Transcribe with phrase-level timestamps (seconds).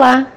[0.00, 0.32] Olá,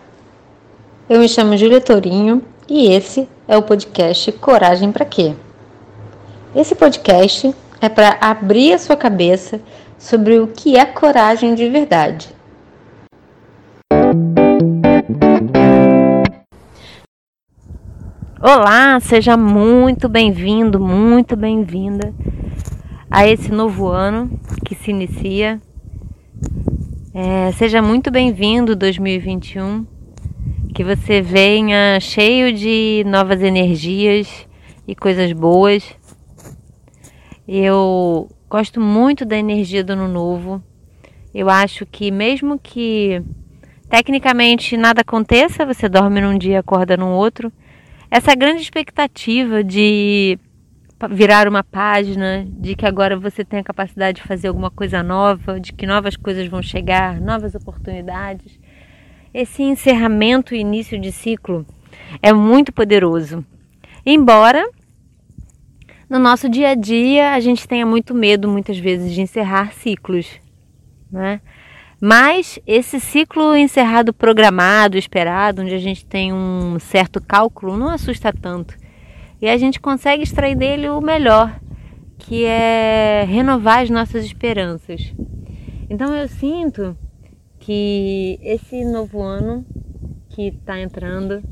[1.07, 5.33] eu me chamo Júlia Tourinho e esse é o podcast Coragem para Quê?
[6.53, 9.61] Esse podcast é para abrir a sua cabeça
[9.97, 12.27] sobre o que é coragem de verdade.
[18.41, 22.13] Olá, seja muito bem-vindo, muito bem-vinda
[23.09, 24.29] a esse novo ano
[24.65, 25.57] que se inicia.
[27.15, 29.85] É, seja muito bem-vindo 2021,
[30.73, 34.47] que você venha cheio de novas energias
[34.87, 35.95] e coisas boas.
[37.47, 40.59] Eu gosto muito da energia do ano novo.
[41.35, 43.21] Eu acho que mesmo que
[43.87, 47.53] tecnicamente nada aconteça, você dorme num dia, acorda no outro,
[48.09, 50.39] essa grande expectativa de
[51.09, 55.59] virar uma página, de que agora você tem a capacidade de fazer alguma coisa nova,
[55.59, 58.59] de que novas coisas vão chegar, novas oportunidades.
[59.33, 61.65] Esse encerramento e início de ciclo
[62.21, 63.45] é muito poderoso.
[64.05, 64.63] Embora
[66.09, 70.39] no nosso dia a dia a gente tenha muito medo muitas vezes de encerrar ciclos,
[71.11, 71.41] né?
[71.99, 78.33] Mas esse ciclo encerrado programado, esperado, onde a gente tem um certo cálculo, não assusta
[78.33, 78.75] tanto.
[79.43, 81.59] E a gente consegue extrair dele o melhor,
[82.17, 85.13] que é renovar as nossas esperanças.
[85.89, 86.97] Então eu sinto
[87.59, 89.65] que esse novo ano
[90.29, 91.43] que está entrando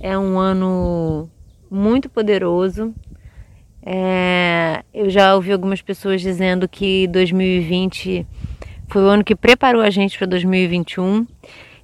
[0.00, 1.30] é um ano
[1.70, 2.92] muito poderoso.
[3.86, 8.26] É, eu já ouvi algumas pessoas dizendo que 2020
[8.88, 11.24] foi o ano que preparou a gente para 2021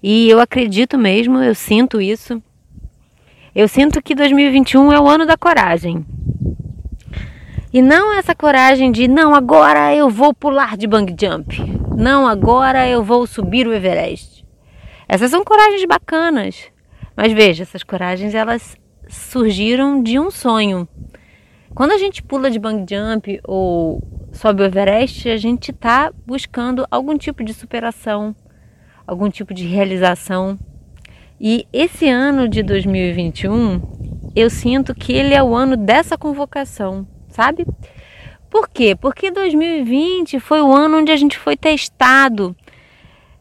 [0.03, 2.43] e eu acredito mesmo, eu sinto isso.
[3.55, 6.05] Eu sinto que 2021 é o ano da coragem.
[7.73, 11.63] E não essa coragem de não, agora eu vou pular de bang jump.
[11.97, 14.45] Não, agora eu vou subir o Everest.
[15.09, 16.65] Essas são coragens bacanas.
[17.17, 18.77] Mas veja, essas coragens elas
[19.09, 20.89] surgiram de um sonho.
[21.77, 26.85] Quando a gente pula de bang jump ou sobe o Everest, a gente está buscando
[26.91, 28.35] algum tipo de superação,
[29.07, 30.59] algum tipo de realização.
[31.45, 37.67] E esse ano de 2021, eu sinto que ele é o ano dessa convocação, sabe?
[38.49, 38.97] Por quê?
[38.97, 42.57] Porque 2020 foi o ano onde a gente foi testado,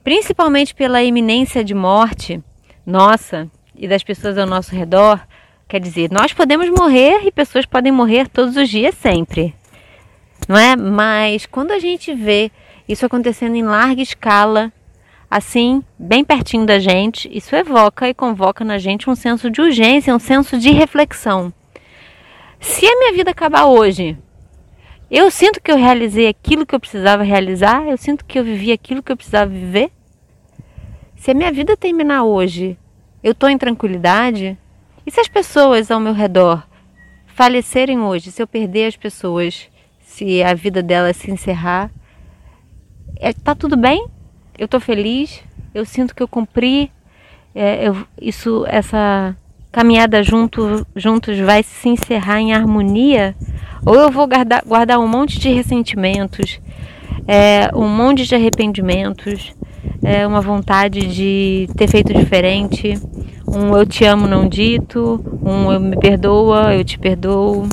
[0.04, 2.44] principalmente pela iminência de morte
[2.86, 5.26] nossa e das pessoas ao nosso redor,
[5.74, 9.56] Quer dizer, nós podemos morrer e pessoas podem morrer todos os dias sempre.
[10.48, 10.76] Não é?
[10.76, 12.52] Mas quando a gente vê
[12.88, 14.72] isso acontecendo em larga escala,
[15.36, 20.14] assim, bem pertinho da gente, isso evoca e convoca na gente um senso de urgência,
[20.14, 21.52] um senso de reflexão.
[22.60, 24.16] Se a minha vida acabar hoje,
[25.10, 28.72] eu sinto que eu realizei aquilo que eu precisava realizar, eu sinto que eu vivi
[28.72, 29.92] aquilo que eu precisava viver.
[31.16, 32.78] Se a minha vida terminar hoje,
[33.24, 34.56] eu estou em tranquilidade,
[35.04, 36.64] e se as pessoas ao meu redor
[37.26, 39.68] falecerem hoje, se eu perder as pessoas,
[40.00, 41.90] se a vida delas se encerrar,
[43.20, 44.13] é, tá tudo bem?
[44.58, 45.44] Eu tô feliz?
[45.74, 46.92] Eu sinto que eu cumpri
[47.56, 49.36] é, eu, isso, essa
[49.72, 53.36] caminhada junto, juntos vai se encerrar em harmonia?
[53.86, 56.60] Ou eu vou guardar, guardar um monte de ressentimentos,
[57.28, 59.54] é, um monte de arrependimentos,
[60.02, 62.94] é, uma vontade de ter feito diferente,
[63.48, 67.68] um eu te amo não dito, um eu me perdoa, eu te perdoo.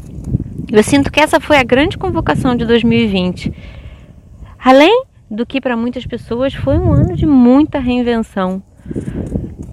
[0.70, 3.52] Eu sinto que essa foi a grande convocação de 2020.
[4.62, 8.60] Além do que para muitas pessoas foi um ano de muita reinvenção,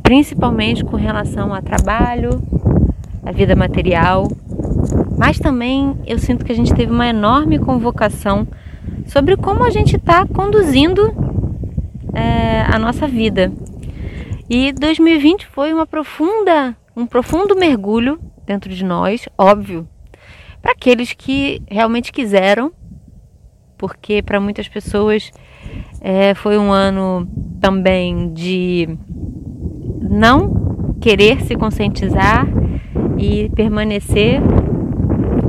[0.04, 2.30] principalmente com relação a trabalho,
[3.26, 4.28] a vida material,
[5.18, 8.48] mas também eu sinto que a gente teve uma enorme convocação
[9.08, 11.12] sobre como a gente está conduzindo
[12.14, 13.52] é, a nossa vida.
[14.50, 19.88] E 2020 foi uma profunda, um profundo mergulho dentro de nós, óbvio,
[20.62, 22.72] para aqueles que realmente quiseram,
[23.78, 25.32] porque para muitas pessoas
[26.02, 27.28] é, foi um ano
[27.60, 28.98] também de
[30.02, 32.48] não querer se conscientizar
[33.18, 34.42] e permanecer,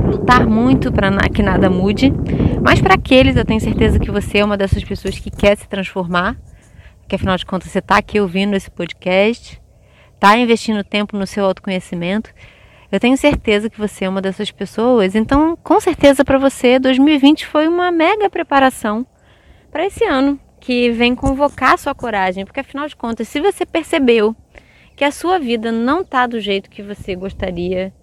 [0.05, 2.13] lutar muito para que nada mude.
[2.61, 5.67] Mas para aqueles, eu tenho certeza que você é uma dessas pessoas que quer se
[5.67, 6.35] transformar
[7.09, 9.59] que afinal de contas você está aqui ouvindo esse podcast,
[10.13, 12.29] está investindo tempo no seu autoconhecimento.
[12.91, 15.15] Eu tenho certeza que você é uma dessas pessoas.
[15.15, 19.05] Então, com certeza para você, 2020 foi uma mega preparação
[19.71, 24.35] para esse ano que vem convocar sua coragem, porque afinal de contas, se você percebeu
[24.95, 27.93] que a sua vida não está do jeito que você gostaria,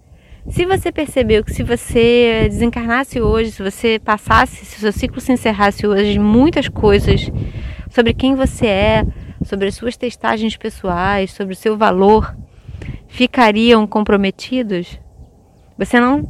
[0.49, 5.19] se você percebeu que se você desencarnasse hoje, se você passasse, se o seu ciclo
[5.19, 7.29] se encerrasse hoje, muitas coisas
[7.89, 9.05] sobre quem você é,
[9.45, 12.35] sobre as suas testagens pessoais, sobre o seu valor,
[13.07, 14.99] ficariam comprometidos?
[15.77, 16.23] Você não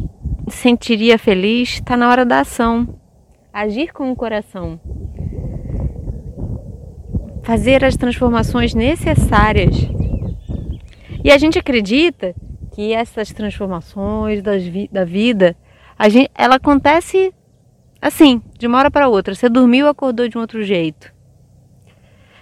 [0.50, 1.76] se sentiria feliz?
[1.76, 3.00] Está na hora da ação.
[3.54, 4.80] Agir com o coração.
[7.48, 9.78] Fazer as transformações necessárias.
[11.24, 12.36] E a gente acredita
[12.76, 15.56] que essas transformações da vida,
[16.10, 17.34] gente, ela acontece
[18.02, 19.34] assim, de uma hora para outra.
[19.34, 21.14] Você dormiu, acordou de um outro jeito.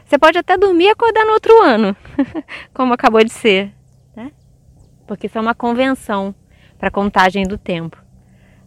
[0.03, 1.95] Você pode até dormir e acordar no outro ano,
[2.73, 3.71] como acabou de ser,
[4.15, 4.31] né?
[5.05, 6.33] Porque isso é uma convenção
[6.79, 8.03] para contagem do tempo.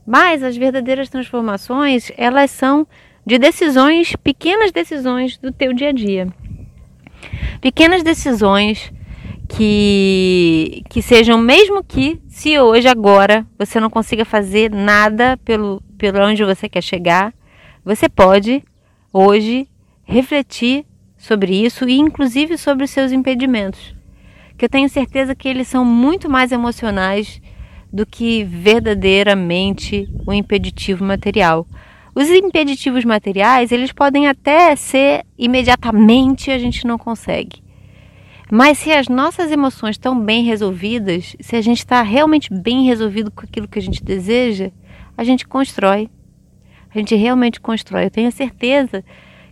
[0.06, 2.86] Mas as verdadeiras transformações, elas são
[3.28, 6.28] de decisões, pequenas decisões do teu dia a dia.
[7.60, 8.90] Pequenas decisões
[9.46, 16.24] que que sejam mesmo que se hoje agora você não consiga fazer nada pelo pelo
[16.24, 17.34] onde você quer chegar,
[17.84, 18.64] você pode
[19.12, 19.68] hoje
[20.04, 20.86] refletir
[21.18, 23.94] sobre isso e inclusive sobre os seus impedimentos.
[24.56, 27.42] Que eu tenho certeza que eles são muito mais emocionais
[27.92, 31.66] do que verdadeiramente o impeditivo material.
[32.18, 37.62] Os impeditivos materiais, eles podem até ser imediatamente a gente não consegue.
[38.50, 43.30] Mas se as nossas emoções estão bem resolvidas, se a gente está realmente bem resolvido
[43.30, 44.72] com aquilo que a gente deseja,
[45.16, 46.10] a gente constrói.
[46.92, 48.06] A gente realmente constrói.
[48.06, 49.04] Eu tenho certeza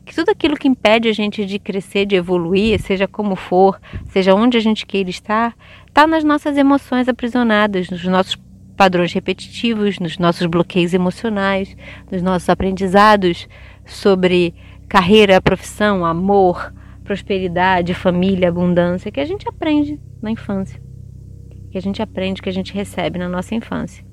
[0.04, 4.34] que tudo aquilo que impede a gente de crescer, de evoluir, seja como for, seja
[4.34, 5.54] onde a gente queira estar,
[5.86, 8.34] está nas nossas emoções aprisionadas, nos nossos
[8.76, 11.76] padrões repetitivos, nos nossos bloqueios emocionais,
[12.10, 13.48] nos nossos aprendizados
[13.84, 14.54] sobre
[14.88, 20.80] carreira, profissão, amor, prosperidade, família, abundância, que a gente aprende na infância,
[21.70, 24.04] que a gente aprende, que a gente recebe na nossa infância.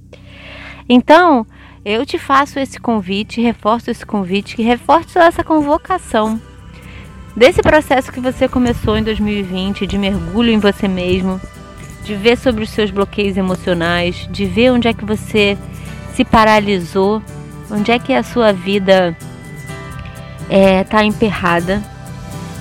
[0.87, 1.45] Então,
[1.85, 6.39] eu te faço esse convite, reforço esse convite, reforço essa convocação
[7.35, 11.41] desse processo que você começou em 2020 de mergulho em você mesmo,
[12.03, 15.57] de ver sobre os seus bloqueios emocionais, de ver onde é que você
[16.13, 17.21] se paralisou,
[17.71, 19.15] onde é que a sua vida
[20.43, 21.81] está é, tá emperrada.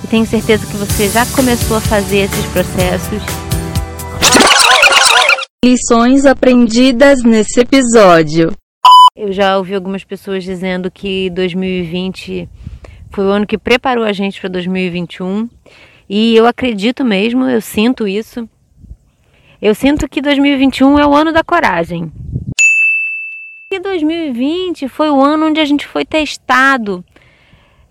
[0.03, 3.21] E tenho certeza que você já começou a fazer esses processos.
[5.63, 8.51] Lições aprendidas nesse episódio.
[9.15, 12.49] Eu já ouvi algumas pessoas dizendo que 2020
[13.11, 15.47] foi o ano que preparou a gente para 2021
[16.09, 18.49] e eu acredito mesmo, eu sinto isso.
[19.63, 22.11] Eu sinto que 2021 é o ano da coragem.
[23.71, 27.01] E 2020 foi o ano onde a gente foi testado,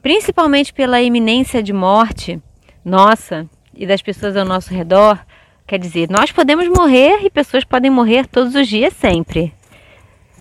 [0.02, 2.38] principalmente pela iminência de morte
[2.84, 5.18] nossa e das pessoas ao nosso redor.
[5.66, 9.54] Quer dizer, nós podemos morrer e pessoas podem morrer todos os dias sempre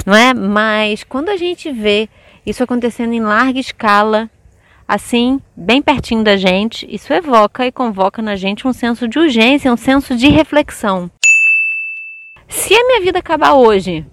[0.06, 0.34] não é?
[0.34, 2.10] Mas quando a gente vê
[2.46, 4.30] isso acontecendo em larga escala,
[4.88, 9.72] assim, bem pertinho da gente, isso evoca e convoca na gente um senso de urgência,
[9.72, 11.10] um senso de reflexão.
[12.52, 14.06] Se a minha vida acabar hoje,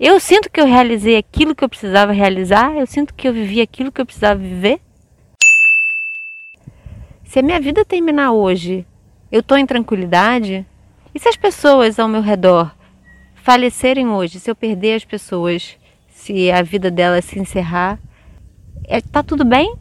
[0.00, 3.60] eu sinto que eu realizei aquilo que eu precisava realizar, eu sinto que eu vivi
[3.60, 4.80] aquilo que eu precisava viver.
[7.24, 8.86] Se a minha vida terminar hoje,
[9.30, 10.66] eu estou em tranquilidade?
[11.14, 12.74] E se as pessoas ao meu redor
[13.34, 15.76] falecerem hoje, se eu perder as pessoas,
[16.08, 17.98] se a vida delas se encerrar,
[18.88, 19.74] é, tá tudo bem?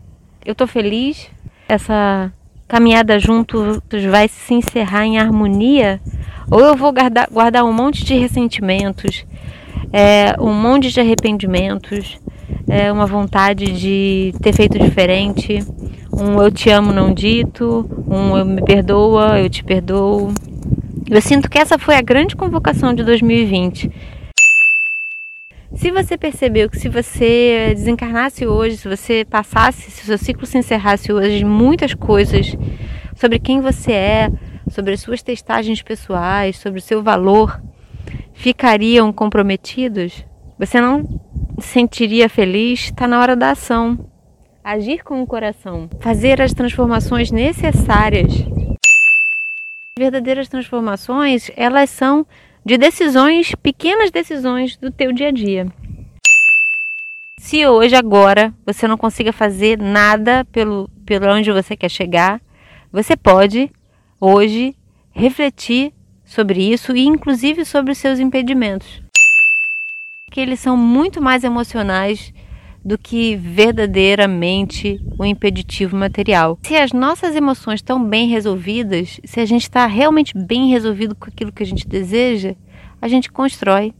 [0.46, 1.32] Eu tô feliz?
[1.70, 2.34] Essa
[2.68, 3.80] caminhada juntos
[4.10, 6.02] vai se encerrar em harmonia?
[6.50, 9.26] Ou eu vou guardar, guardar um monte de ressentimentos,
[9.94, 12.20] é, um monte de arrependimentos,
[12.68, 15.60] é, uma vontade de ter feito diferente,
[16.14, 20.34] um eu te amo não dito, um eu me perdoa, eu te perdoo.
[21.10, 23.92] Eu sinto que essa foi a grande convocação de 2020.
[25.74, 30.46] Se você percebeu que se você desencarnasse hoje, se você passasse, se o seu ciclo
[30.46, 32.56] se encerrasse hoje, muitas coisas
[33.16, 34.32] sobre quem você é,
[34.72, 37.62] sobre as suas testagens pessoais, sobre o seu valor,
[38.34, 40.26] ficariam comprometidos,
[40.58, 41.04] você não
[41.60, 44.10] se sentiria feliz, está na hora da ação.
[44.64, 48.46] Agir com o coração, fazer as transformações necessárias
[49.98, 52.26] verdadeiras transformações, elas são
[52.66, 55.68] de decisões, pequenas decisões do teu dia a dia.
[57.40, 62.42] Se hoje, agora, você não consiga fazer nada pelo, pelo onde você quer chegar,
[62.92, 63.70] você pode,
[64.22, 64.76] hoje,
[65.12, 65.92] refletir
[66.24, 69.02] sobre isso e, inclusive, sobre os seus impedimentos.
[70.32, 72.32] Que eles são muito mais emocionais
[72.84, 76.58] do que verdadeiramente o impeditivo material.
[76.64, 81.26] Se as nossas emoções estão bem resolvidas, se a gente está realmente bem resolvido com
[81.26, 82.56] aquilo que a gente deseja,
[83.02, 83.94] a gente constrói.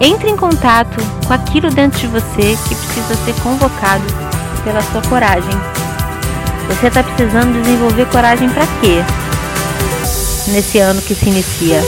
[0.00, 0.96] Entre em contato
[1.26, 4.04] com aquilo dentro de você que precisa ser convocado
[4.64, 5.71] pela sua coragem.
[6.72, 9.04] Você está precisando desenvolver coragem para quê?
[10.52, 11.80] Nesse ano que se inicia.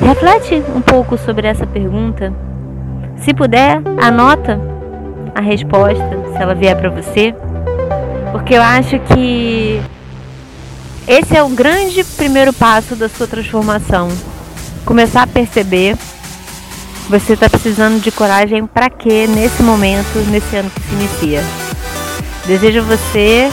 [0.00, 2.32] Reflete um pouco sobre essa pergunta.
[3.24, 4.60] Se puder, anota
[5.34, 7.34] a resposta, se ela vier para você,
[8.32, 9.80] porque eu acho que
[11.08, 14.08] esse é o grande primeiro passo da sua transformação.
[14.84, 15.96] Começar a perceber
[17.08, 21.65] você está precisando de coragem para quê nesse momento, nesse ano que se inicia.
[22.46, 23.50] Desejo a você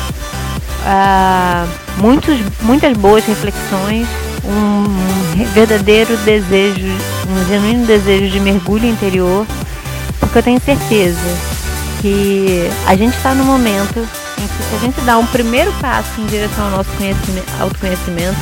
[0.84, 4.08] uh, muitos, muitas boas reflexões,
[4.46, 6.88] um verdadeiro desejo,
[7.28, 9.48] um genuíno desejo de mergulho interior,
[10.20, 11.20] porque eu tenho certeza
[12.02, 16.20] que a gente está no momento em que se a gente dá um primeiro passo
[16.20, 16.90] em direção ao nosso
[17.60, 18.38] autoconhecimento,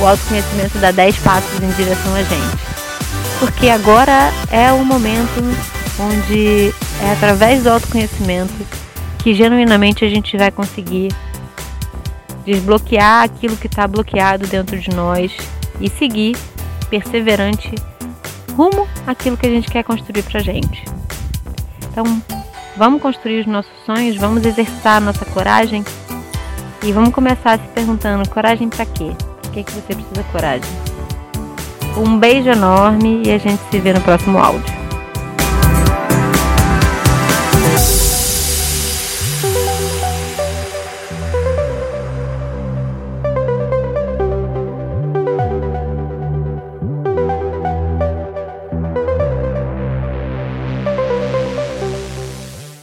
[0.00, 2.64] o autoconhecimento dá 10 passos em direção a gente.
[3.38, 5.40] Porque agora é o momento
[5.98, 8.52] onde é através do autoconhecimento
[9.24, 11.08] que genuinamente a gente vai conseguir
[12.44, 15.34] desbloquear aquilo que está bloqueado dentro de nós
[15.80, 16.36] e seguir
[16.90, 17.74] perseverante
[18.54, 20.84] rumo àquilo que a gente quer construir para gente.
[21.90, 22.04] Então,
[22.76, 25.82] vamos construir os nossos sonhos, vamos exercitar a nossa coragem
[26.82, 29.12] e vamos começar se perguntando: coragem para quê?
[29.40, 30.70] Por que, que você precisa coragem?
[31.96, 34.73] Um beijo enorme e a gente se vê no próximo áudio.